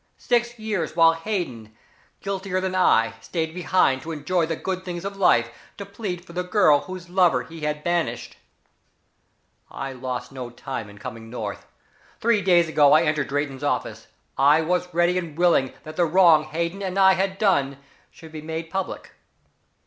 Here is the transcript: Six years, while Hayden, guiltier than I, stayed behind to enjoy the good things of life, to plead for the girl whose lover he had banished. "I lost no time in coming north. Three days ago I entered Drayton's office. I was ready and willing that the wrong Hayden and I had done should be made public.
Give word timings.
Six 0.17 0.57
years, 0.57 0.95
while 0.95 1.13
Hayden, 1.13 1.77
guiltier 2.21 2.59
than 2.59 2.73
I, 2.73 3.13
stayed 3.21 3.53
behind 3.53 4.01
to 4.01 4.11
enjoy 4.11 4.47
the 4.47 4.55
good 4.55 4.83
things 4.83 5.05
of 5.05 5.15
life, 5.15 5.51
to 5.77 5.85
plead 5.85 6.25
for 6.25 6.33
the 6.33 6.41
girl 6.41 6.79
whose 6.79 7.07
lover 7.07 7.43
he 7.43 7.59
had 7.59 7.83
banished. 7.83 8.35
"I 9.69 9.93
lost 9.93 10.31
no 10.31 10.49
time 10.49 10.89
in 10.89 10.97
coming 10.97 11.29
north. 11.29 11.67
Three 12.19 12.41
days 12.41 12.67
ago 12.67 12.93
I 12.93 13.03
entered 13.03 13.27
Drayton's 13.27 13.63
office. 13.63 14.07
I 14.39 14.61
was 14.61 14.91
ready 14.91 15.19
and 15.19 15.37
willing 15.37 15.71
that 15.83 15.97
the 15.97 16.05
wrong 16.05 16.45
Hayden 16.45 16.81
and 16.81 16.97
I 16.97 17.13
had 17.13 17.37
done 17.37 17.77
should 18.09 18.31
be 18.31 18.41
made 18.41 18.71
public. 18.71 19.11